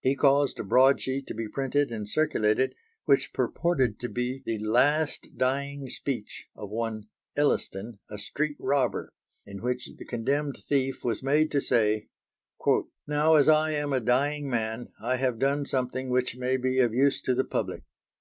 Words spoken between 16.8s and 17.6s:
of use to the